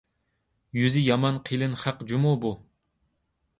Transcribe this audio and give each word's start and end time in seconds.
يۈزى 0.77 1.03
يامان 1.09 1.37
قېلىن 1.51 1.77
خەق 1.83 2.03
جۇمۇ 2.13 2.35
بۇ! 2.47 2.57